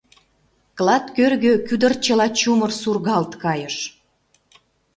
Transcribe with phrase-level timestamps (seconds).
[0.77, 3.77] Клат кӧргӧ кӱдырчыла чумыр сургалт кайыш…